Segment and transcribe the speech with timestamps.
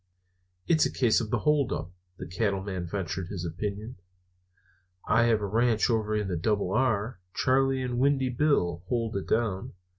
[0.67, 3.97] "It's a case of hold up," the Cattleman ventured his opinion.
[5.07, 7.19] "I have a ranch over in the Double R.
[7.35, 9.73] Charley and Windy Bill hold it down.